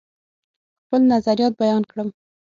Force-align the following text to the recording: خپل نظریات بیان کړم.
خپل 0.83 1.01
نظریات 1.13 1.53
بیان 1.61 1.83
کړم. 1.91 2.09